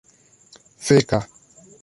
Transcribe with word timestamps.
feka 0.85 1.19